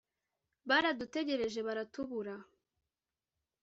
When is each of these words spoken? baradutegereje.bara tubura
baradutegereje.bara 0.69 1.81
tubura 1.93 2.35